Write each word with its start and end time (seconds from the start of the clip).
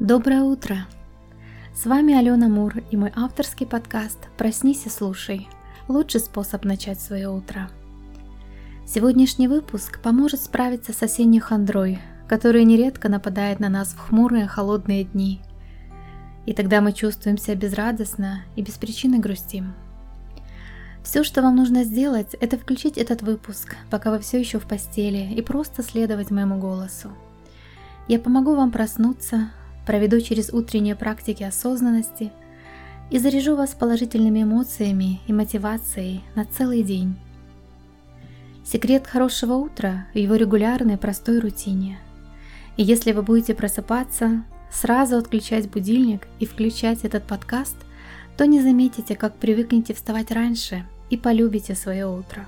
Доброе 0.00 0.42
утро! 0.42 0.88
С 1.72 1.86
вами 1.86 2.14
Алена 2.14 2.48
Мур 2.48 2.78
и 2.90 2.96
мой 2.96 3.12
авторский 3.14 3.64
подкаст 3.64 4.18
«Проснись 4.36 4.86
и 4.86 4.88
слушай»– 4.88 5.48
лучший 5.88 6.18
способ 6.18 6.64
начать 6.64 7.00
свое 7.00 7.28
утро. 7.28 7.70
Сегодняшний 8.88 9.46
выпуск 9.46 10.00
поможет 10.00 10.40
справиться 10.42 10.92
с 10.92 11.00
осенней 11.00 11.38
хандрой, 11.38 12.00
которая 12.26 12.64
нередко 12.64 13.08
нападает 13.08 13.60
на 13.60 13.68
нас 13.68 13.90
в 13.90 13.98
хмурые 13.98 14.48
холодные 14.48 15.04
дни. 15.04 15.40
И 16.44 16.54
тогда 16.54 16.80
мы 16.80 16.92
чувствуем 16.92 17.38
себя 17.38 17.54
безрадостно 17.54 18.42
и 18.56 18.62
без 18.62 18.74
причины 18.74 19.20
грустим. 19.20 19.74
Все, 21.04 21.22
что 21.22 21.40
вам 21.40 21.54
нужно 21.54 21.84
сделать, 21.84 22.34
это 22.34 22.58
включить 22.58 22.98
этот 22.98 23.22
выпуск, 23.22 23.76
пока 23.90 24.10
вы 24.10 24.18
все 24.18 24.40
еще 24.40 24.58
в 24.58 24.66
постели, 24.66 25.32
и 25.32 25.40
просто 25.40 25.84
следовать 25.84 26.32
моему 26.32 26.58
голосу. 26.58 27.12
Я 28.08 28.18
помогу 28.18 28.56
вам 28.56 28.72
проснуться, 28.72 29.50
проведу 29.86 30.20
через 30.20 30.52
утренние 30.52 30.96
практики 30.96 31.42
осознанности 31.42 32.32
и 33.10 33.18
заряжу 33.18 33.56
вас 33.56 33.70
положительными 33.70 34.42
эмоциями 34.42 35.20
и 35.26 35.32
мотивацией 35.32 36.24
на 36.34 36.44
целый 36.44 36.82
день. 36.82 37.16
Секрет 38.64 39.06
хорошего 39.06 39.54
утра 39.54 40.06
в 40.14 40.18
его 40.18 40.36
регулярной 40.36 40.96
простой 40.96 41.38
рутине. 41.38 41.98
И 42.76 42.82
если 42.82 43.12
вы 43.12 43.22
будете 43.22 43.54
просыпаться, 43.54 44.42
сразу 44.72 45.16
отключать 45.16 45.70
будильник 45.70 46.26
и 46.40 46.46
включать 46.46 47.04
этот 47.04 47.24
подкаст, 47.24 47.76
то 48.36 48.46
не 48.46 48.60
заметите, 48.60 49.14
как 49.14 49.36
привыкнете 49.36 49.94
вставать 49.94 50.32
раньше 50.32 50.84
и 51.10 51.16
полюбите 51.16 51.74
свое 51.74 52.06
утро. 52.06 52.46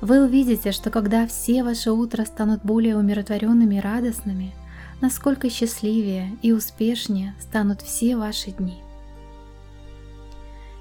Вы 0.00 0.22
увидите, 0.22 0.72
что 0.72 0.90
когда 0.90 1.26
все 1.26 1.62
ваши 1.62 1.90
утра 1.90 2.26
станут 2.26 2.62
более 2.64 2.98
умиротворенными 2.98 3.76
и 3.76 3.80
радостными– 3.80 4.52
насколько 5.04 5.50
счастливее 5.50 6.38
и 6.40 6.52
успешнее 6.52 7.34
станут 7.38 7.82
все 7.82 8.16
ваши 8.16 8.52
дни. 8.52 8.82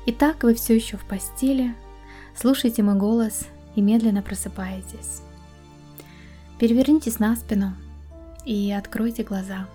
Итак, 0.05 0.43
вы 0.43 0.53
все 0.53 0.73
еще 0.73 0.95
в 0.95 1.03
постели, 1.03 1.75
слушайте 2.33 2.83
мой 2.83 2.95
голос 2.95 3.45
и 3.75 3.81
медленно 3.81 4.21
просыпаетесь. 4.21 5.21
Перевернитесь 6.57 7.19
на 7.19 7.35
спину 7.35 7.73
и 8.45 8.71
откройте 8.71 9.23
глаза. 9.23 9.67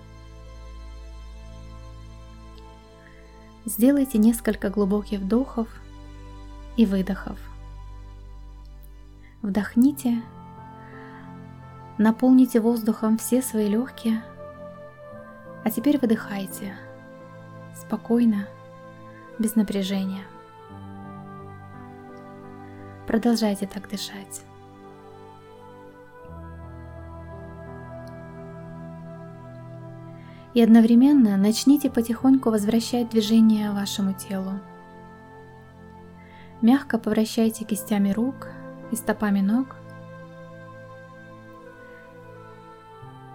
Сделайте 3.65 4.17
несколько 4.17 4.71
глубоких 4.71 5.19
вдохов 5.19 5.67
и 6.75 6.87
выдохов. 6.87 7.37
Вдохните, 9.43 10.23
наполните 11.99 12.59
воздухом 12.59 13.19
все 13.19 13.43
свои 13.43 13.69
легкие– 13.69 14.23
а 15.63 15.71
теперь 15.71 15.97
выдыхайте. 15.97 16.75
Спокойно, 17.75 18.47
без 19.37 19.55
напряжения. 19.55 20.23
Продолжайте 23.07 23.65
так 23.65 23.89
дышать. 23.89 24.43
И 30.53 30.61
одновременно 30.61 31.37
начните 31.37 31.89
потихоньку 31.89 32.49
возвращать 32.49 33.09
движение 33.09 33.71
вашему 33.71 34.13
телу. 34.13 34.59
Мягко 36.61 36.99
повращайте 36.99 37.63
кистями 37.65 38.11
рук 38.11 38.49
и 38.91 38.95
стопами 38.95 39.41
ног. 39.41 39.75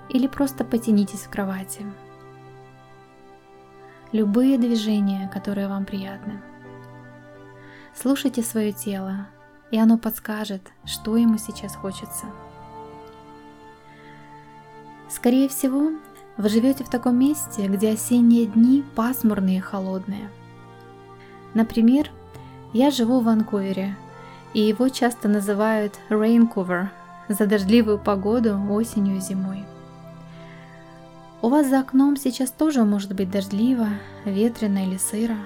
Или 0.08 0.26
просто 0.26 0.64
потянитесь 0.64 1.20
в 1.20 1.30
кровати 1.30 1.84
любые 4.14 4.58
движения, 4.58 5.28
которые 5.34 5.66
вам 5.66 5.84
приятны. 5.84 6.40
Слушайте 7.96 8.44
свое 8.44 8.70
тело, 8.70 9.26
и 9.72 9.78
оно 9.78 9.98
подскажет, 9.98 10.62
что 10.84 11.16
ему 11.16 11.36
сейчас 11.36 11.74
хочется. 11.74 12.26
Скорее 15.08 15.48
всего, 15.48 15.90
вы 16.36 16.48
живете 16.48 16.84
в 16.84 16.90
таком 16.90 17.18
месте, 17.18 17.66
где 17.66 17.90
осенние 17.90 18.46
дни 18.46 18.84
пасмурные 18.94 19.58
и 19.58 19.60
холодные. 19.60 20.30
Например, 21.52 22.08
я 22.72 22.92
живу 22.92 23.18
в 23.18 23.24
Ванкувере, 23.24 23.96
и 24.52 24.60
его 24.60 24.88
часто 24.90 25.26
называют 25.26 25.98
Raincover 26.08 26.86
за 27.28 27.46
дождливую 27.46 27.98
погоду 27.98 28.60
осенью 28.70 29.16
и 29.16 29.20
зимой. 29.20 29.64
У 31.44 31.50
вас 31.50 31.68
за 31.68 31.80
окном 31.80 32.16
сейчас 32.16 32.50
тоже 32.50 32.84
может 32.84 33.14
быть 33.14 33.30
дождливо, 33.30 33.86
ветрено 34.24 34.86
или 34.86 34.96
сыро. 34.96 35.36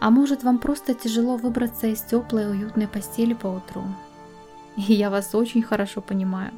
А 0.00 0.08
может 0.08 0.42
вам 0.42 0.56
просто 0.56 0.94
тяжело 0.94 1.36
выбраться 1.36 1.88
из 1.88 2.00
теплой 2.00 2.50
уютной 2.50 2.88
постели 2.88 3.34
по 3.34 3.48
утру. 3.48 3.82
И 4.78 4.94
я 4.94 5.10
вас 5.10 5.34
очень 5.34 5.60
хорошо 5.60 6.00
понимаю. 6.00 6.50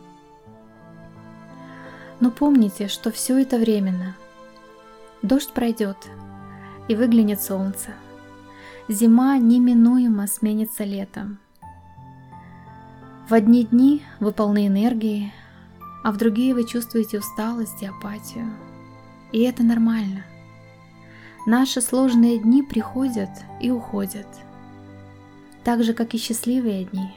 Но 2.21 2.31
помните, 2.31 2.87
что 2.87 3.11
все 3.11 3.43
это 3.43 3.59
временно. 3.59 4.15
Дождь 5.23 5.51
пройдет, 5.51 5.97
и 6.87 6.95
выглянет 6.95 7.43
солнце. 7.43 7.91
Зима 8.87 9.37
неминуемо 9.37 10.29
сменится 10.29 10.85
летом. 10.85 11.41
В 13.29 13.35
одни 13.35 13.65
дни 13.65 14.05
вы 14.21 14.31
полны 14.31 14.69
энергии, 14.69 15.33
а 16.03 16.13
в 16.13 16.17
другие 16.17 16.55
вы 16.55 16.65
чувствуете 16.65 17.19
усталость 17.19 17.83
и 17.83 17.87
апатию. 17.87 18.51
И 19.33 19.43
это 19.43 19.63
нормально. 19.63 20.25
Наши 21.47 21.81
сложные 21.81 22.39
дни 22.39 22.63
приходят 22.63 23.31
и 23.61 23.71
уходят, 23.71 24.27
так 25.65 25.83
же, 25.83 25.95
как 25.95 26.15
и 26.15 26.19
счастливые 26.19 26.85
дни. 26.85 27.11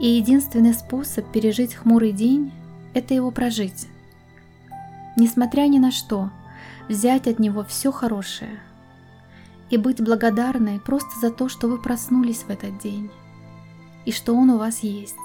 И 0.00 0.08
единственный 0.08 0.74
способ 0.74 1.30
пережить 1.30 1.74
хмурый 1.74 2.12
день– 2.12 2.52
это 2.94 3.14
его 3.14 3.30
прожить. 3.30 3.88
Несмотря 5.16 5.62
ни 5.62 5.78
на 5.78 5.92
что, 5.92 6.30
взять 6.88 7.26
от 7.28 7.38
него 7.38 7.64
все 7.64 7.92
хорошее 7.92 8.60
и 9.70 9.76
быть 9.76 10.02
благодарной 10.02 10.80
просто 10.80 11.18
за 11.20 11.30
то, 11.30 11.48
что 11.48 11.68
вы 11.68 11.78
проснулись 11.78 12.42
в 12.42 12.50
этот 12.50 12.78
день 12.78 13.10
и 14.04 14.12
что 14.12 14.34
он 14.34 14.50
у 14.50 14.58
вас 14.58 14.80
есть. 14.80 15.16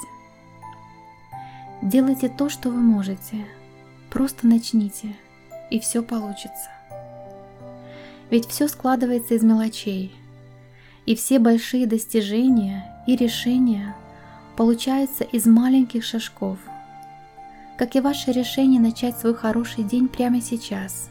Делайте 1.81 2.28
то, 2.28 2.50
что 2.50 2.69
вы 2.69 2.81
можете. 2.81 3.45
Просто 4.09 4.47
начните, 4.47 5.16
и 5.69 5.79
все 5.79 6.03
получится. 6.03 6.69
Ведь 8.29 8.47
все 8.47 8.67
складывается 8.67 9.35
из 9.35 9.44
мелочей, 9.44 10.13
и 11.06 11.16
все 11.16 11.39
большие 11.39 11.88
достижения 11.88 13.03
и 13.07 13.16
решения 13.16 13.95
получаются 14.57 15.23
из 15.23 15.45
маленьких 15.45 16.03
шажков, 16.03 16.57
как 17.78 17.95
и 17.95 18.01
ваше 18.01 18.31
решение 18.31 18.81
начать 18.81 19.18
свой 19.18 19.34
хороший 19.34 19.84
день 19.84 20.09
прямо 20.09 20.41
сейчас. 20.41 21.09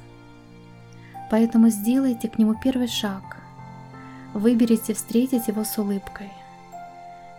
Поэтому 1.30 1.70
сделайте 1.70 2.28
к 2.28 2.38
нему 2.38 2.54
первый 2.62 2.88
шаг. 2.88 3.38
Выберите 4.34 4.92
встретить 4.92 5.48
его 5.48 5.64
с 5.64 5.78
улыбкой, 5.78 6.30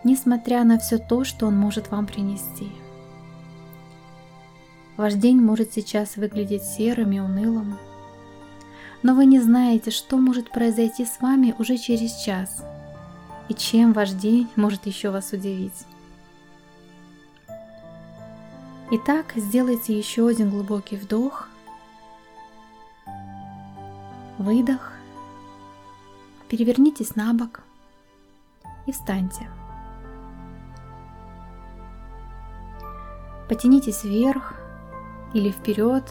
несмотря 0.02 0.64
на 0.64 0.78
все 0.78 0.98
то, 0.98 1.22
что 1.22 1.46
он 1.46 1.56
может 1.56 1.90
вам 1.90 2.06
принести. 2.06 2.70
Ваш 5.00 5.14
день 5.14 5.40
может 5.40 5.72
сейчас 5.72 6.16
выглядеть 6.16 6.62
серым 6.62 7.12
и 7.12 7.20
унылым, 7.20 7.78
но 9.02 9.14
вы 9.14 9.24
не 9.24 9.40
знаете, 9.40 9.90
что 9.90 10.18
может 10.18 10.50
произойти 10.50 11.06
с 11.06 11.22
вами 11.22 11.54
уже 11.58 11.78
через 11.78 12.16
час. 12.16 12.62
И 13.48 13.54
чем 13.54 13.94
ваш 13.94 14.10
день 14.10 14.46
может 14.56 14.84
еще 14.84 15.08
вас 15.08 15.32
удивить. 15.32 15.86
Итак, 18.90 19.32
сделайте 19.36 19.96
еще 19.96 20.28
один 20.28 20.50
глубокий 20.50 20.96
вдох, 20.96 21.48
выдох, 24.36 24.92
перевернитесь 26.50 27.16
на 27.16 27.32
бок 27.32 27.62
и 28.84 28.92
встаньте. 28.92 29.48
Потянитесь 33.48 34.04
вверх, 34.04 34.59
или 35.34 35.50
вперед. 35.50 36.04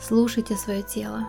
Слушайте 0.00 0.56
свое 0.56 0.82
тело. 0.82 1.26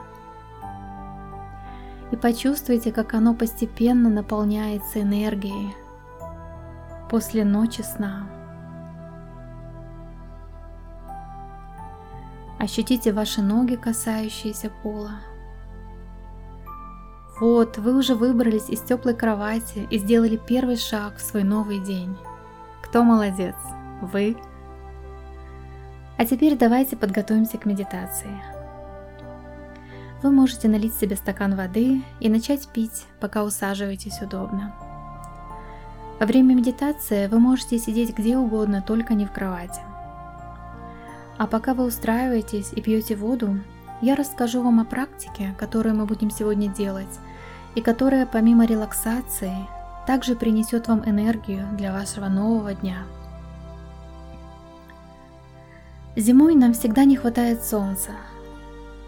И 2.12 2.16
почувствуйте, 2.16 2.92
как 2.92 3.14
оно 3.14 3.34
постепенно 3.34 4.10
наполняется 4.10 5.02
энергией 5.02 5.74
после 7.10 7.44
ночи 7.44 7.82
сна. 7.82 8.28
Ощутите 12.60 13.12
ваши 13.12 13.42
ноги, 13.42 13.76
касающиеся 13.76 14.72
пола. 14.84 15.20
Вот, 17.40 17.80
вы 17.80 17.98
уже 17.98 18.14
выбрались 18.14 18.70
из 18.70 18.82
теплой 18.82 19.16
кровати 19.16 19.88
и 19.90 19.98
сделали 19.98 20.38
первый 20.38 20.78
шаг 20.78 21.18
в 21.18 21.22
свой 21.22 21.44
новый 21.44 21.80
день. 21.80 22.16
Кто 22.84 23.04
молодец? 23.04 23.56
Вы 24.02 24.38
А 26.22 26.26
теперь 26.26 26.56
давайте 26.56 26.96
подготовимся 26.96 27.58
к 27.58 27.66
медитации. 27.66 28.30
Вы 30.22 30.30
можете 30.30 30.68
налить 30.68 30.94
себе 30.94 31.16
стакан 31.16 31.56
воды 31.56 32.04
и 32.20 32.30
начать 32.30 32.68
пить, 32.68 33.08
пока 33.20 33.44
усаживаетесь 33.44 34.22
удобно. 34.22 34.72
Во 36.20 36.28
время 36.28 36.54
медитации 36.54 37.26
вы 37.26 37.40
можете 37.40 37.80
сидеть 37.80 38.16
где 38.16 38.38
угодно, 38.38 38.84
только 38.84 39.16
не 39.16 39.26
в 39.26 39.32
кровати. 39.32 39.82
А 41.40 41.48
пока 41.48 41.74
вы 41.74 41.86
устраиваетесь 41.86 42.72
и 42.72 42.84
пьете 42.84 43.16
воду, 43.16 43.60
я 44.00 44.16
расскажу 44.16 44.62
вам 44.62 44.80
о 44.80 44.86
практике, 44.86 45.56
которую 45.58 45.96
мы 45.96 46.06
будем 46.06 46.30
сегодня 46.30 46.68
делать, 46.70 47.20
и 47.74 47.82
которая 47.82 48.28
помимо 48.28 48.68
релаксации 48.68 49.56
также 50.06 50.36
принесет 50.36 50.88
вам 50.88 51.02
энергию 51.04 51.68
для 51.76 51.92
вашего 51.92 52.28
нового 52.28 52.76
дня. 52.76 53.08
Зимой 56.16 56.56
нам 56.56 56.74
всегда 56.74 57.06
не 57.06 57.16
хватает 57.16 57.64
солнца. 57.64 58.12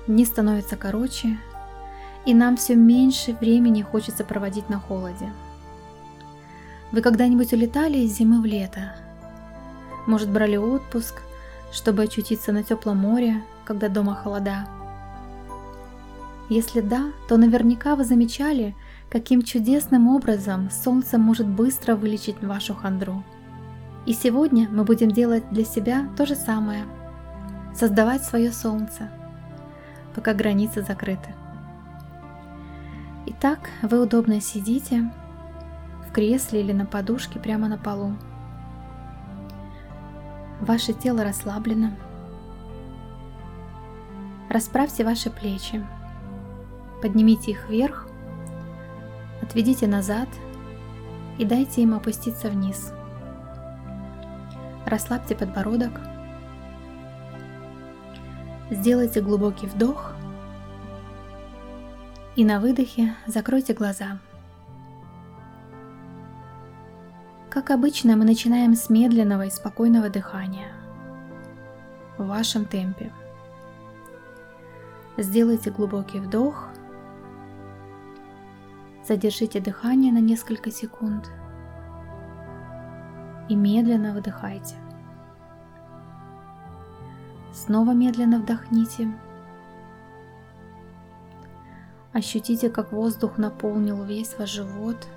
Дни 0.08 0.24
становятся 0.24 0.78
короче, 0.78 1.38
и 2.26 2.34
нам 2.34 2.56
все 2.56 2.76
меньше 2.76 3.34
времени 3.34 3.82
хочется 3.82 4.24
проводить 4.24 4.70
на 4.70 4.80
холоде. 4.80 5.34
Вы 6.94 7.02
когда-нибудь 7.02 7.52
улетали 7.52 7.98
из 7.98 8.18
зимы 8.18 8.42
в 8.42 8.46
лето? 8.46 8.96
Может, 10.08 10.30
брали 10.30 10.56
отпуск, 10.56 11.22
чтобы 11.74 12.04
очутиться 12.04 12.54
на 12.54 12.64
теплом 12.64 12.98
море, 12.98 13.44
когда 13.66 13.90
дома 13.90 14.16
холода? 14.16 14.66
Если 16.48 16.80
да, 16.80 17.12
то 17.28 17.36
наверняка 17.36 17.98
вы 17.98 18.06
замечали, 18.06 18.76
каким 19.10 19.42
чудесным 19.42 20.08
образом 20.08 20.70
солнце 20.72 21.18
может 21.18 21.48
быстро 21.48 21.96
вылечить 21.96 22.42
вашу 22.42 22.74
хандру. 22.74 23.24
И 24.06 24.14
сегодня 24.14 24.68
мы 24.70 24.84
будем 24.84 25.12
делать 25.12 25.50
для 25.50 25.64
себя 25.64 26.10
то 26.18 26.26
же 26.26 26.36
самое. 26.36 26.86
Создавать 27.74 28.24
свое 28.24 28.52
солнце, 28.52 29.10
пока 30.14 30.34
границы 30.34 30.82
закрыты. 30.84 31.34
Итак, 33.26 33.70
вы 33.82 34.02
удобно 34.02 34.42
сидите 34.42 35.10
в 36.08 36.12
кресле 36.12 36.62
или 36.62 36.74
на 36.74 36.86
подушке 36.86 37.40
прямо 37.40 37.70
на 37.70 37.78
полу. 37.78 38.14
Ваше 40.60 40.94
тело 40.94 41.24
расслаблено. 41.24 41.92
Расправьте 44.50 45.06
ваши 45.06 45.30
плечи. 45.30 45.86
Поднимите 47.02 47.52
их 47.52 47.70
вверх, 47.70 48.08
отведите 49.42 49.88
назад 49.88 50.30
и 51.38 51.46
дайте 51.46 51.82
им 51.82 51.96
опуститься 51.96 52.50
вниз. 52.50 52.94
Расслабьте 54.86 55.36
подбородок. 55.36 55.92
Сделайте 58.70 59.22
глубокий 59.22 59.68
вдох. 59.68 60.14
И 62.36 62.44
на 62.44 62.60
выдохе 62.60 63.16
закройте 63.28 63.74
глаза. 63.74 64.20
Как 67.50 67.70
обычно, 67.70 68.16
мы 68.16 68.26
начинаем 68.26 68.76
с 68.76 68.90
медленного 68.90 69.46
и 69.46 69.52
спокойного 69.52 70.10
дыхания 70.10 70.72
в 72.18 72.26
вашем 72.26 72.66
темпе. 72.66 73.12
Сделайте 75.18 75.70
глубокий 75.70 76.20
вдох. 76.20 76.70
Задержите 79.08 79.60
дыхание 79.60 80.12
на 80.12 80.20
несколько 80.20 80.72
секунд 80.72 81.30
и 83.50 83.56
медленно 83.56 84.14
выдыхайте. 84.14 84.76
Снова 87.54 87.92
медленно 87.92 88.40
вдохните. 88.40 89.12
Ощутите, 92.12 92.70
как 92.70 92.92
воздух 92.92 93.38
наполнил 93.38 94.04
весь 94.04 94.38
ваш 94.38 94.50
живот. 94.50 95.08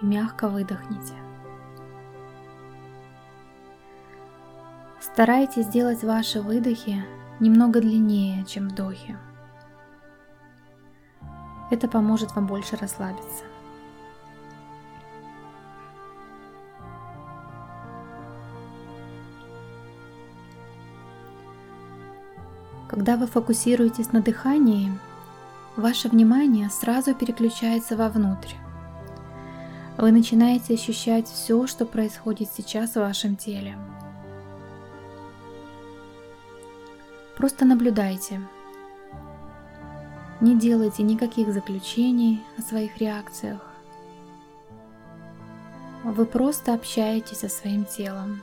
И 0.00 0.06
мягко 0.06 0.48
выдохните. 0.48 1.14
Старайтесь 5.00 5.66
сделать 5.66 6.04
ваши 6.04 6.42
выдохи 6.42 7.02
немного 7.40 7.80
длиннее, 7.80 8.44
чем 8.44 8.68
вдохи. 8.68 9.16
Это 11.70 11.88
поможет 11.88 12.34
вам 12.34 12.46
больше 12.46 12.76
расслабиться. 12.76 13.44
Когда 23.06 23.20
вы 23.20 23.28
фокусируетесь 23.28 24.10
на 24.10 24.20
дыхании, 24.20 24.90
ваше 25.76 26.08
внимание 26.08 26.68
сразу 26.68 27.14
переключается 27.14 27.96
вовнутрь. 27.96 28.54
Вы 29.96 30.10
начинаете 30.10 30.74
ощущать 30.74 31.28
все, 31.28 31.68
что 31.68 31.86
происходит 31.86 32.48
сейчас 32.52 32.90
в 32.90 32.96
вашем 32.96 33.36
теле. 33.36 33.78
Просто 37.36 37.64
наблюдайте. 37.64 38.40
Не 40.40 40.58
делайте 40.58 41.04
никаких 41.04 41.52
заключений 41.52 42.42
о 42.58 42.62
своих 42.62 42.98
реакциях. 42.98 43.60
Вы 46.02 46.26
просто 46.26 46.74
общаетесь 46.74 47.38
со 47.38 47.48
своим 47.48 47.84
телом. 47.84 48.42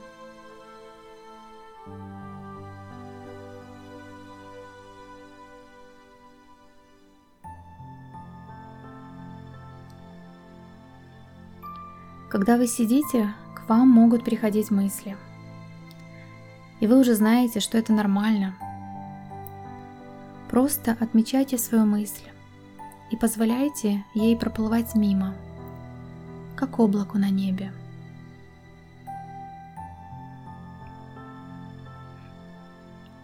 Когда 12.34 12.56
вы 12.56 12.66
сидите, 12.66 13.32
к 13.54 13.68
вам 13.68 13.88
могут 13.88 14.24
приходить 14.24 14.72
мысли. 14.72 15.16
И 16.80 16.88
вы 16.88 16.98
уже 16.98 17.14
знаете, 17.14 17.60
что 17.60 17.78
это 17.78 17.92
нормально. 17.92 18.56
Просто 20.50 20.96
отмечайте 20.98 21.58
свою 21.58 21.84
мысль 21.86 22.24
и 23.12 23.16
позволяйте 23.16 24.04
ей 24.14 24.36
проплывать 24.36 24.96
мимо, 24.96 25.36
как 26.56 26.80
облаку 26.80 27.18
на 27.18 27.30
небе. 27.30 27.72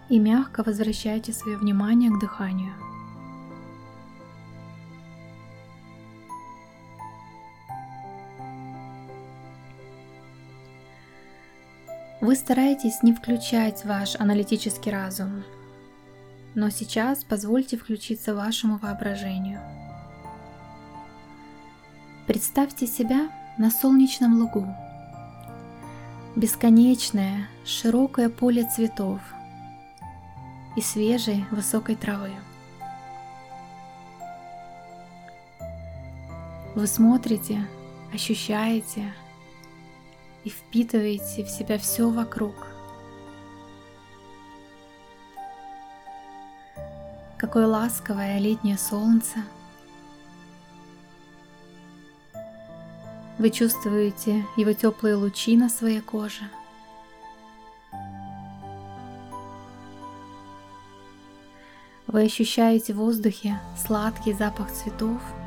И 0.09 0.21
мягко 0.21 0.63
возвращайте 0.63 1.33
свое 1.33 1.57
внимание 1.57 2.13
к 2.13 2.21
дыханию. 2.21 2.75
Вы 12.21 12.37
стараетесь 12.37 13.03
не 13.03 13.15
включать 13.15 13.87
ваш 13.87 14.15
аналитический 14.15 14.93
разум, 14.93 15.43
но 16.55 16.69
сейчас 16.69 17.25
позвольте 17.25 17.79
включиться 17.79 18.35
вашему 18.35 18.77
воображению. 18.77 19.59
Представьте 22.27 22.87
себя 22.87 23.31
на 23.57 23.71
солнечном 23.71 24.39
лугу. 24.39 24.67
Бесконечное, 26.37 27.49
широкое 27.65 28.29
поле 28.29 28.69
цветов 28.69 29.21
и 30.77 30.83
свежей 30.83 31.47
высокой 31.51 31.97
травы. 31.97 32.33
Вы 36.75 36.87
смотрите, 36.87 37.67
ощущаете, 38.13 39.11
и 40.45 40.51
впитываете 40.51 41.45
в 41.45 41.51
себя 41.51 41.79
все 41.79 42.09
вокруг. 42.11 42.55
Какое 47.37 47.67
ласковое 47.67 48.39
летнее 48.39 48.79
солнце. 48.79 49.39
Вы 53.39 53.51
чувствуете 53.51 54.45
его 54.57 54.73
теплые 54.75 55.15
лучи 55.15 55.57
на 55.57 55.71
своей 55.71 56.01
коже. 56.01 56.43
Вы 62.07 62.25
ощущаете 62.25 62.93
в 62.93 62.99
воздухе 62.99 63.59
сладкий 63.77 64.35
запах 64.35 64.71
цветов– 64.73 65.23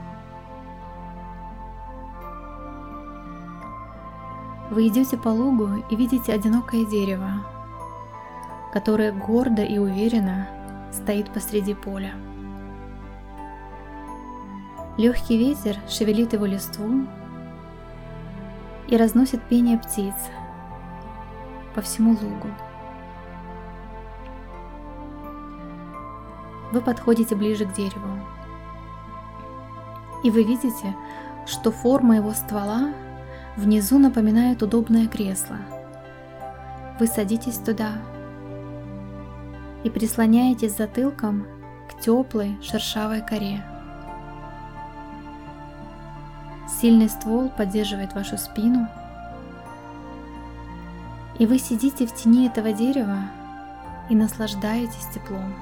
Вы 4.69 4.87
идете 4.87 5.17
по 5.17 5.29
лугу 5.29 5.83
и 5.89 5.95
видите 5.95 6.33
одинокое 6.33 6.85
дерево, 6.85 7.45
которое 8.71 9.11
гордо 9.11 9.63
и 9.63 9.77
уверенно 9.77 10.47
стоит 10.91 11.31
посреди 11.31 11.73
поля. 11.73 12.13
Легкий 14.97 15.37
ветер 15.37 15.77
шевелит 15.89 16.33
его 16.33 16.45
листву 16.45 17.05
и 18.87 18.95
разносит 18.97 19.41
пение 19.43 19.77
птиц. 19.77 20.13
по 21.73 21.81
всему 21.81 22.11
лугу. 22.11 22.49
Вы 26.71 26.81
подходите 26.81 27.35
ближе 27.35 27.65
к 27.65 27.73
дереву, 27.73 28.19
и 30.23 30.31
вы 30.31 30.43
видите, 30.43 30.95
что 31.45 31.71
форма 31.71 32.15
его 32.17 32.31
ствола 32.31 32.93
внизу 33.57 33.99
напоминает 33.99 34.63
удобное 34.63 35.07
кресло. 35.07 35.57
Вы 36.99 37.07
садитесь 37.07 37.57
туда 37.57 37.93
и 39.83 39.89
прислоняетесь 39.89 40.77
затылком 40.77 41.45
к 41.89 41.99
теплой 41.99 42.57
шершавой 42.61 43.21
коре. 43.21 43.63
Сильный 46.79 47.09
ствол 47.09 47.49
поддерживает 47.49 48.13
вашу 48.13 48.37
спину, 48.37 48.87
и 51.39 51.45
вы 51.45 51.57
сидите 51.59 52.05
в 52.05 52.13
тени 52.13 52.47
этого 52.47 52.73
дерева 52.73 53.19
и 54.09 54.15
наслаждаетесь 54.15 55.07
теплом. 55.13 55.53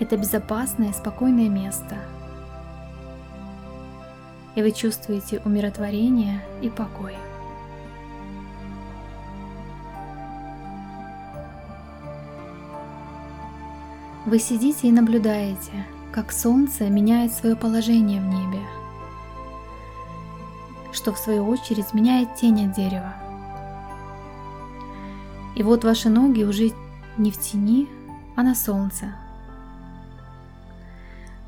Это 0.00 0.16
безопасное, 0.16 0.92
спокойное 0.92 1.48
место. 1.48 1.96
И 4.58 4.60
вы 4.60 4.72
чувствуете 4.72 5.40
умиротворение 5.44 6.42
и 6.62 6.68
покой. 6.68 7.14
Вы 14.26 14.40
сидите 14.40 14.88
и 14.88 14.90
наблюдаете, 14.90 15.86
как 16.10 16.32
солнце 16.32 16.88
меняет 16.88 17.32
свое 17.32 17.54
положение 17.54 18.20
в 18.20 18.24
небе, 18.24 18.58
что 20.92 21.12
в 21.12 21.18
свою 21.18 21.46
очередь 21.46 21.94
меняет 21.94 22.34
тень 22.34 22.66
от 22.66 22.74
дерева. 22.74 23.14
И 25.54 25.62
вот 25.62 25.84
ваши 25.84 26.08
ноги 26.08 26.42
уже 26.42 26.72
не 27.16 27.30
в 27.30 27.38
тени, 27.38 27.88
а 28.34 28.42
на 28.42 28.56
солнце– 28.56 29.14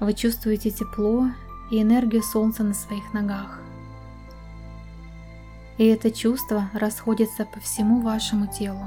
вы 0.00 0.14
чувствуете 0.14 0.70
тепло 0.70 1.26
и 1.70 1.80
энергию 1.80 2.22
солнца 2.22 2.62
на 2.62 2.74
своих 2.74 3.12
ногах. 3.12 3.60
И 5.78 5.86
это 5.86 6.10
чувство 6.10 6.68
расходится 6.74 7.44
по 7.46 7.60
всему 7.60 8.02
вашему 8.02 8.46
телу. 8.46 8.84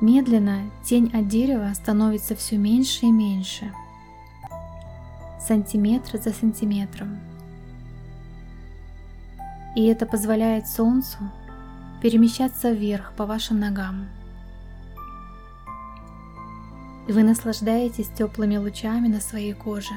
Медленно 0.00 0.70
тень 0.84 1.10
от 1.14 1.28
дерева 1.28 1.72
становится 1.72 2.34
все 2.34 2.58
меньше 2.58 3.06
и 3.06 3.12
меньше, 3.12 3.72
сантиметр 5.40 6.18
за 6.18 6.32
сантиметром. 6.32 7.18
И 9.74 9.84
это 9.86 10.04
позволяет 10.04 10.66
солнцу 10.68 11.18
перемещаться 12.02 12.72
вверх 12.72 13.12
по 13.16 13.24
вашим 13.24 13.58
ногам 13.60 14.08
и 17.06 17.12
вы 17.12 17.22
наслаждаетесь 17.22 18.08
теплыми 18.08 18.56
лучами 18.56 19.08
на 19.08 19.20
своей 19.20 19.52
коже. 19.52 19.94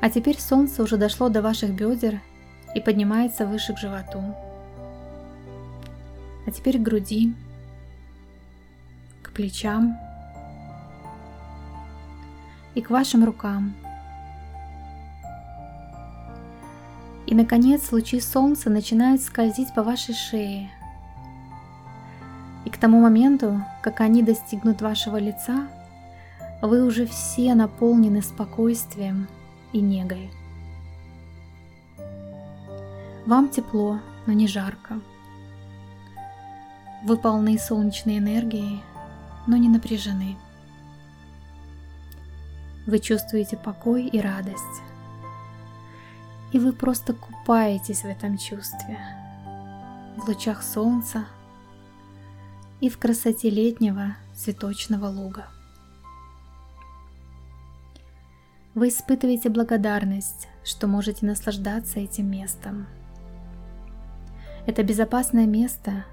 А 0.00 0.08
теперь 0.08 0.40
солнце 0.40 0.82
уже 0.82 0.96
дошло 0.96 1.28
до 1.28 1.42
ваших 1.42 1.72
бедер 1.72 2.20
и 2.74 2.80
поднимается 2.80 3.46
выше 3.46 3.74
к 3.74 3.78
животу. 3.78 4.22
А 6.46 6.50
теперь 6.50 6.78
к 6.78 6.82
груди, 6.82 7.34
к 9.22 9.32
плечам 9.32 9.98
и 12.74 12.80
к 12.80 12.90
вашим 12.90 13.24
рукам. 13.24 13.74
И, 17.26 17.34
наконец, 17.34 17.92
лучи 17.92 18.20
солнца 18.20 18.70
начинают 18.70 19.22
скользить 19.22 19.74
по 19.74 19.82
вашей 19.82 20.14
шее– 20.14 20.70
тому 22.80 23.00
моменту, 23.00 23.62
как 23.82 24.00
они 24.00 24.22
достигнут 24.22 24.80
вашего 24.80 25.18
лица, 25.18 25.68
вы 26.62 26.84
уже 26.84 27.06
все 27.06 27.54
наполнены 27.54 28.22
спокойствием 28.22 29.28
и 29.72 29.80
негой. 29.80 30.30
Вам 33.26 33.48
тепло, 33.48 34.00
но 34.26 34.32
не 34.32 34.48
жарко. 34.48 35.00
Вы 37.04 37.16
полны 37.16 37.58
солнечной 37.58 38.18
энергией, 38.18 38.82
но 39.46 39.56
не 39.56 39.68
напряжены. 39.68 40.36
Вы 42.86 42.98
чувствуете 42.98 43.56
покой 43.56 44.06
и 44.06 44.20
радость. 44.20 44.82
И 46.52 46.58
вы 46.58 46.72
просто 46.72 47.14
купаетесь 47.14 48.02
в 48.02 48.06
этом 48.06 48.36
чувстве, 48.36 48.98
в 50.16 50.26
лучах 50.26 50.62
солнца, 50.62 51.26
и 52.80 52.88
в 52.88 52.98
красоте 52.98 53.50
летнего 53.50 54.16
цветочного 54.34 55.06
луга. 55.06 55.46
Вы 58.74 58.88
испытываете 58.88 59.50
благодарность, 59.50 60.48
что 60.64 60.86
можете 60.86 61.26
наслаждаться 61.26 62.00
этим 62.00 62.30
местом. 62.30 62.86
Это 64.66 64.82
безопасное 64.82 65.46
место, 65.46 66.04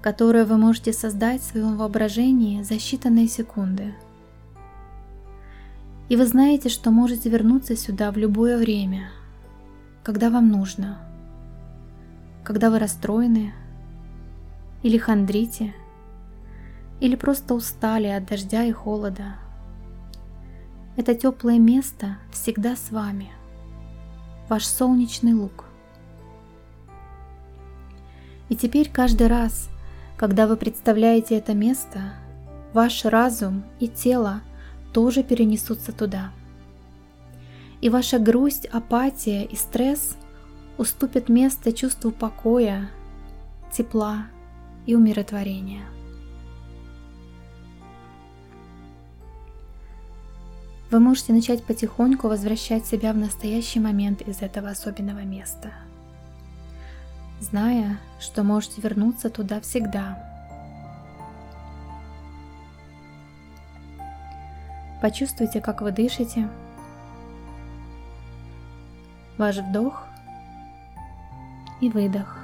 которое 0.00 0.44
вы 0.44 0.56
можете 0.56 0.92
создать 0.92 1.42
в 1.42 1.46
своем 1.46 1.76
воображении 1.76 2.62
за 2.62 2.74
считанные 2.74 3.26
секунды. 3.26 3.94
И 6.08 6.16
вы 6.16 6.26
знаете, 6.26 6.68
что 6.68 6.90
можете 6.90 7.28
вернуться 7.28 7.76
сюда 7.76 8.10
в 8.12 8.16
любое 8.16 8.56
время, 8.56 9.10
когда 10.02 10.30
вам 10.30 10.48
нужно, 10.48 10.98
когда 12.44 12.70
вы 12.70 12.78
расстроены 12.78 13.52
или 14.82 14.96
хандрите– 14.96 15.74
или 17.02 17.16
просто 17.16 17.54
устали 17.54 18.06
от 18.06 18.26
дождя 18.26 18.62
и 18.62 18.70
холода. 18.70 19.34
Это 20.96 21.16
теплое 21.16 21.58
место 21.58 22.18
всегда 22.30 22.76
с 22.76 22.92
вами, 22.92 23.32
ваш 24.48 24.64
солнечный 24.64 25.34
луг. 25.34 25.64
И 28.48 28.54
теперь 28.54 28.88
каждый 28.88 29.26
раз, 29.26 29.68
когда 30.16 30.46
вы 30.46 30.56
представляете 30.56 31.36
это 31.36 31.54
место, 31.54 32.12
ваш 32.72 33.04
разум 33.04 33.64
и 33.80 33.88
тело 33.88 34.40
тоже 34.92 35.24
перенесутся 35.24 35.90
туда. 35.90 36.30
И 37.80 37.88
ваша 37.88 38.20
грусть, 38.20 38.66
апатия 38.66 39.42
и 39.44 39.56
стресс 39.56 40.16
уступят 40.78 41.28
место 41.28 41.72
чувству 41.72 42.12
покоя, 42.12 42.88
тепла 43.72 44.26
и 44.86 44.94
умиротворения. 44.94 45.82
Вы 50.92 51.00
можете 51.00 51.32
начать 51.32 51.64
потихоньку 51.64 52.28
возвращать 52.28 52.84
себя 52.84 53.14
в 53.14 53.16
настоящий 53.16 53.80
момент 53.80 54.20
из 54.20 54.42
этого 54.42 54.68
особенного 54.68 55.20
места, 55.20 55.72
зная, 57.40 57.98
что 58.20 58.42
можете 58.42 58.82
вернуться 58.82 59.30
туда 59.30 59.62
всегда. 59.62 60.22
Почувствуйте, 65.00 65.62
как 65.62 65.80
вы 65.80 65.92
дышите. 65.92 66.46
Ваш 69.38 69.56
вдох 69.56 70.04
и 71.80 71.88
выдох. 71.88 72.36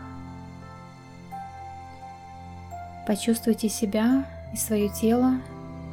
Почувствуйте 3.07 3.69
себя 3.69 4.25
и 4.55 4.57
свое 4.57 4.89
тело, 4.89 5.35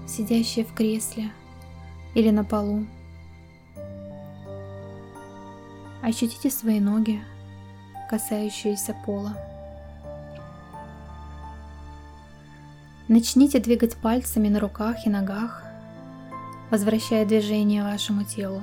сидящее 0.07 0.63
в 0.63 0.73
кресле– 0.73 1.31
или 2.15 2.31
на 2.31 2.43
полу. 2.43 2.85
Ощутите 6.01 6.49
свои 6.49 6.79
ноги, 6.79 7.21
касающиеся 8.09 8.95
пола. 9.05 9.37
Начните 13.07 13.59
двигать 13.59 13.95
пальцами 13.97 14.47
на 14.47 14.59
руках 14.59 15.05
и 15.05 15.09
ногах, 15.09 15.63
возвращая 16.71 17.25
движение 17.25 17.83
вашему 17.83 18.23
телу. 18.23 18.61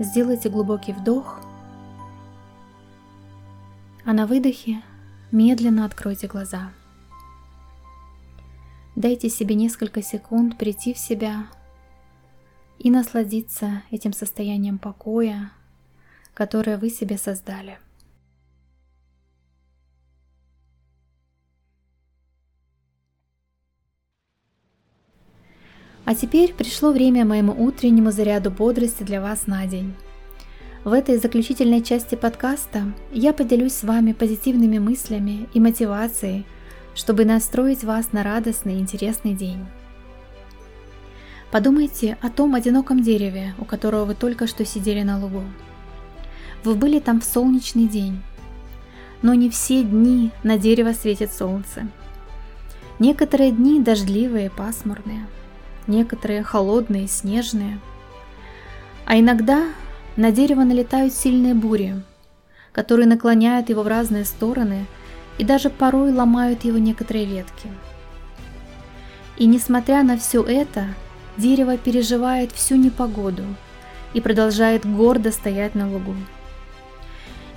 Сделайте 0.00 0.48
глубокий 0.48 0.92
вдох, 0.92 1.40
а 4.04 4.12
на 4.12 4.26
выдохе 4.26 4.82
медленно 5.30 5.84
откройте 5.84 6.26
глаза. 6.26 6.70
Дайте 8.96 9.28
себе 9.28 9.56
несколько 9.56 10.02
секунд 10.02 10.56
прийти 10.56 10.94
в 10.94 10.98
себя 10.98 11.48
и 12.78 12.90
насладиться 12.90 13.82
этим 13.90 14.12
состоянием 14.12 14.78
покоя, 14.78 15.50
которое 16.32 16.78
вы 16.78 16.90
себе 16.90 17.18
создали. 17.18 17.78
А 26.04 26.14
теперь 26.14 26.52
пришло 26.52 26.92
время 26.92 27.24
моему 27.24 27.52
утреннему 27.52 28.12
заряду 28.12 28.50
бодрости 28.50 29.02
для 29.02 29.20
вас 29.20 29.46
на 29.46 29.66
день. 29.66 29.94
В 30.84 30.92
этой 30.92 31.16
заключительной 31.16 31.82
части 31.82 32.14
подкаста 32.14 32.92
я 33.10 33.32
поделюсь 33.32 33.72
с 33.72 33.84
вами 33.84 34.12
позитивными 34.12 34.78
мыслями 34.78 35.48
и 35.54 35.60
мотивацией, 35.60 36.44
чтобы 36.94 37.24
настроить 37.24 37.84
вас 37.84 38.12
на 38.12 38.22
радостный 38.22 38.76
и 38.76 38.78
интересный 38.80 39.34
день. 39.34 39.64
Подумайте 41.50 42.18
о 42.20 42.30
том 42.30 42.54
одиноком 42.54 43.02
дереве, 43.02 43.54
у 43.58 43.64
которого 43.64 44.04
вы 44.04 44.14
только 44.14 44.46
что 44.46 44.64
сидели 44.64 45.02
на 45.02 45.20
лугу. 45.20 45.42
Вы 46.64 46.74
были 46.74 46.98
там 46.98 47.20
в 47.20 47.24
солнечный 47.24 47.86
день, 47.86 48.22
но 49.22 49.34
не 49.34 49.50
все 49.50 49.82
дни 49.82 50.30
на 50.42 50.58
дерево 50.58 50.92
светит 50.92 51.32
солнце. 51.32 51.86
Некоторые 52.98 53.52
дни 53.52 53.80
дождливые, 53.80 54.50
пасмурные– 54.50 55.26
некоторые 55.86 56.42
холодные, 56.42 57.08
снежные. 57.08 57.78
А 59.06 59.18
иногда 59.18 59.64
на 60.16 60.32
дерево 60.32 60.62
налетают 60.62 61.12
сильные 61.12 61.54
бури, 61.54 62.02
которые 62.72 63.06
наклоняют 63.06 63.68
его 63.68 63.82
в 63.82 63.88
разные 63.88 64.24
стороны 64.24 64.86
и 65.38 65.44
даже 65.44 65.70
порой 65.70 66.12
ломают 66.12 66.64
его 66.64 66.78
некоторые 66.78 67.24
ветки. 67.24 67.68
И 69.36 69.46
несмотря 69.46 70.02
на 70.02 70.16
все 70.16 70.42
это, 70.42 70.86
дерево 71.36 71.76
переживает 71.76 72.52
всю 72.52 72.76
непогоду 72.76 73.42
и 74.12 74.20
продолжает 74.20 74.86
гордо 74.86 75.32
стоять 75.32 75.74
на 75.74 75.90
лугу. 75.90 76.14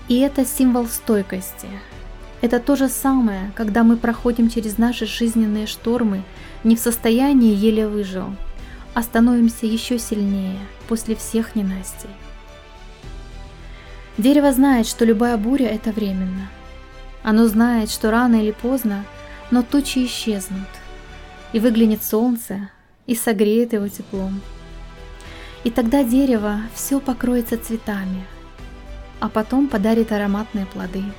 И 0.07 0.19
это 0.19 0.45
символ 0.45 0.87
стойкости. 0.87 1.67
Это 2.41 2.59
то 2.59 2.75
же 2.75 2.87
самое, 2.87 3.51
когда 3.55 3.83
мы 3.83 3.97
проходим 3.97 4.49
через 4.49 4.77
наши 4.77 5.05
жизненные 5.05 5.67
штормы 5.67 6.23
не 6.63 6.75
в 6.75 6.79
состоянии 6.79 7.53
еле 7.53 7.87
выжил, 7.87 8.35
а 8.93 9.03
становимся 9.03 9.65
еще 9.65 9.99
сильнее 9.99 10.57
после 10.87 11.15
всех 11.15 11.55
ненастей. 11.55 12.09
Дерево 14.17 14.51
знает, 14.51 14.87
что 14.87 15.05
любая 15.05 15.37
буря– 15.37 15.67
это 15.67 15.91
временно. 15.91 16.49
Оно 17.23 17.47
знает, 17.47 17.89
что 17.89 18.11
рано 18.11 18.35
или 18.35 18.51
поздно, 18.51 19.05
но 19.51 19.63
тучи 19.63 20.05
исчезнут, 20.05 20.67
и 21.53 21.59
выглянет 21.59 22.03
солнце, 22.03 22.69
и 23.05 23.15
согреет 23.15 23.73
его 23.73 23.87
теплом. 23.87 24.41
И 25.63 25.71
тогда 25.71 26.03
дерево 26.03 26.61
все 26.73 26.99
покроется 26.99 27.57
цветами, 27.57 28.25
а 29.19 29.29
потом 29.29 29.67
подарит 29.67 30.11
ароматные 30.11 30.65
плоды– 30.65 31.03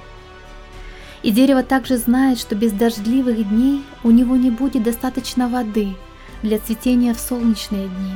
и 1.22 1.30
дерево 1.30 1.62
также 1.62 1.96
знает, 1.96 2.38
что 2.38 2.54
без 2.54 2.72
дождливых 2.72 3.48
дней 3.48 3.84
у 4.04 4.10
него 4.10 4.36
не 4.36 4.50
будет 4.50 4.84
достаточно 4.84 5.48
воды 5.48 5.96
для 6.42 6.58
цветения 6.58 7.12
в 7.12 7.20
солнечные 7.20 7.88
дни. 7.88 8.12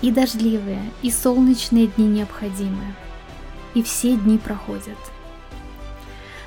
И 0.00 0.10
дождливые, 0.10 0.82
и 1.02 1.10
солнечные 1.10 1.88
дни 1.88 2.06
необходимы. 2.06 2.94
И 3.74 3.82
все 3.82 4.16
дни 4.16 4.38
проходят. 4.38 4.98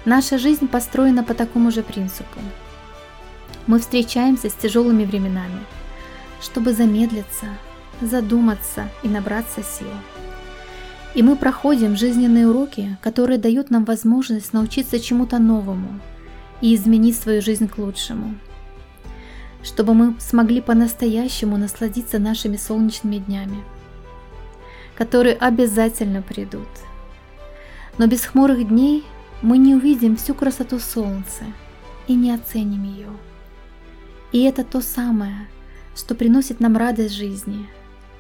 Наша 0.06 0.38
жизнь 0.38 0.68
построена 0.68 1.24
по 1.24 1.34
такому 1.34 1.72
же 1.72 1.82
принципу. 1.82 2.40
Мы 3.66 3.80
встречаемся 3.80 4.52
с 4.52 4.54
тяжелыми 4.54 5.04
временами, 5.04 5.62
чтобы 6.40 6.74
замедлиться, 6.74 7.48
задуматься 8.02 8.88
и 9.02 9.08
набраться 9.08 9.64
сил. 9.64 9.90
И 11.16 11.24
мы 11.24 11.36
проходим 11.36 11.96
жизненные 11.96 12.48
уроки, 12.48 12.98
которые 13.02 13.40
дают 13.40 13.72
нам 13.72 13.84
возможность 13.84 14.54
научиться 14.54 15.00
чему-то 15.00 15.40
новому 15.40 16.00
и 16.62 16.76
изменить 16.76 17.18
свою 17.18 17.42
жизнь 17.42 17.68
к 17.68 17.80
лучшему. 17.80 18.36
Чтобы 19.64 19.96
мы 19.96 20.16
смогли 20.20 20.62
по-настоящему 20.62 21.58
насладиться 21.58 22.20
нашими 22.20 22.58
солнечными 22.58 23.18
днями, 23.18 23.63
которые 24.96 25.36
обязательно 25.36 26.22
придут. 26.22 26.68
Но 27.98 28.06
без 28.06 28.24
хмурых 28.26 28.68
дней 28.68 29.04
мы 29.45 29.58
не 29.58 29.75
увидим 29.75 30.17
всю 30.17 30.34
красоту 30.34 30.79
солнца 30.79 31.45
и 32.08 32.15
не 32.15 32.31
оценим 32.31 32.84
ее. 32.84 33.10
И 34.31 34.43
это 34.43 34.63
то 34.63 34.81
самое, 34.81 35.47
что 35.95 36.15
приносит 36.15 36.60
нам 36.60 36.75
радость 36.75 37.13
жизни 37.13 37.69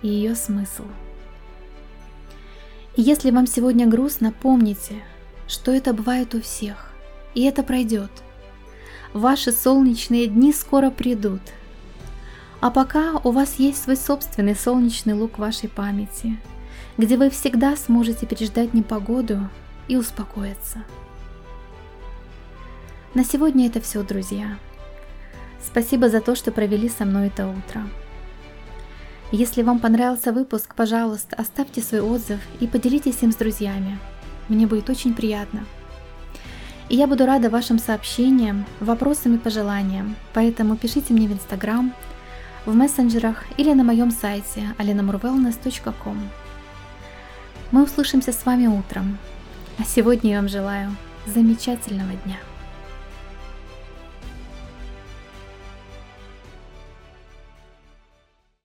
и 0.01 0.07
ее 0.07 0.35
смысл– 0.35 0.85
и 2.95 3.01
если 3.01 3.29
вам 3.29 3.45
сегодня 3.45 3.87
грустно, 3.87 4.31
помните, 4.31 4.95
что 5.47 5.73
это 5.73 5.93
бывает 5.93 6.33
у 6.33 6.41
всех, 6.41 6.93
и 7.33 7.43
это 7.43 7.61
пройдет. 7.61 8.11
Ваши 9.13 9.51
солнечные 9.51 10.27
дни 10.27 10.53
скоро 10.53 10.89
придут. 10.89 11.41
А 12.61 12.71
пока 12.71 13.19
у 13.23 13.31
вас 13.31 13.55
есть 13.55 13.83
свой 13.83 13.97
собственный 13.97 14.55
солнечный 14.55 15.13
лук 15.13 15.37
вашей 15.37 15.67
памяти, 15.67 16.39
где 16.97 17.17
вы 17.17 17.29
всегда 17.29 17.75
сможете 17.75 18.25
переждать 18.25 18.73
непогоду 18.73 19.49
и 19.89 19.97
успокоиться. 19.97 20.85
На 23.15 23.23
сегодня 23.23 23.67
это 23.67 23.79
все, 23.79 24.03
друзья. 24.03 24.57
Спасибо 25.65 26.09
за 26.09 26.19
то, 26.19 26.35
что 26.35 26.51
провели 26.51 26.89
со 26.89 27.05
мной 27.05 27.27
это 27.27 27.47
утро. 27.47 27.87
Если 29.31 29.61
вам 29.61 29.79
понравился 29.79 30.33
выпуск, 30.33 30.75
пожалуйста, 30.75 31.37
оставьте 31.37 31.81
свой 31.81 32.01
отзыв 32.01 32.41
и 32.59 32.67
поделитесь 32.67 33.23
им 33.23 33.31
с 33.31 33.35
друзьями. 33.35 33.97
Мне 34.49 34.67
будет 34.67 34.89
очень 34.89 35.13
приятно. 35.13 35.63
И 36.89 36.97
я 36.97 37.07
буду 37.07 37.25
рада 37.25 37.49
вашим 37.49 37.79
сообщениям, 37.79 38.65
вопросам 38.81 39.35
и 39.35 39.37
пожеланиям, 39.37 40.17
поэтому 40.33 40.75
пишите 40.75 41.13
мне 41.13 41.29
в 41.29 41.31
Инстаграм, 41.31 41.93
в 42.65 42.75
мессенджерах 42.75 43.45
или 43.55 43.71
на 43.71 43.85
моем 43.85 44.11
сайте 44.11 44.75
alenamurwellness.com. 44.77 46.17
Мы 47.71 47.83
услышимся 47.83 48.33
с 48.33 48.45
вами 48.45 48.67
утром, 48.67 49.17
а 49.79 49.85
сегодня 49.85 50.31
я 50.31 50.37
вам 50.39 50.49
желаю 50.49 50.93
замечательного 51.25 52.11
дня. 52.25 52.35